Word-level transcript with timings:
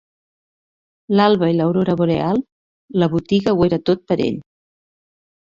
L'alba 1.19 1.49
i 1.51 1.53
l'aurora 1.59 1.95
boreal; 1.99 2.41
la 3.03 3.11
botiga 3.13 3.55
ho 3.59 3.63
era 3.69 3.81
tot 3.93 4.03
pera 4.13 4.29
ell. 4.33 4.43